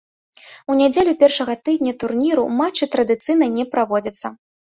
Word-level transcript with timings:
У 0.69 0.75
нядзелю 0.79 1.13
першага 1.23 1.55
тыдня 1.67 1.93
турніру 2.03 2.47
матчы 2.61 2.89
традыцыйна 2.97 3.53
не 3.59 3.67
праводзяцца. 3.77 4.27